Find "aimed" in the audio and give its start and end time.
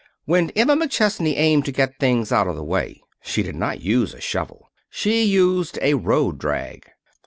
1.37-1.65